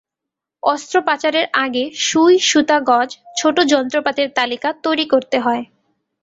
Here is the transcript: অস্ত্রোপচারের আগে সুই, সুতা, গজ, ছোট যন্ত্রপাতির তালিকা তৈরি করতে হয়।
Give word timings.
অস্ত্রোপচারের 0.63 1.45
আগে 1.55 1.83
সুই, 2.01 2.33
সুতা, 2.41 2.77
গজ, 2.89 3.09
ছোট 3.37 3.57
যন্ত্রপাতির 3.71 4.29
তালিকা 4.35 4.69
তৈরি 4.83 5.05
করতে 5.07 5.37
হয়। 5.39 5.63